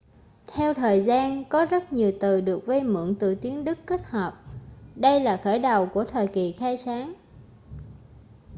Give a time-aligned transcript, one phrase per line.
[0.47, 4.33] theo thời gian có rất nhiều từ được vay mượn từ tiếng đức kết hợp
[4.95, 7.13] đây là khởi đầu của thời kỳ khai sáng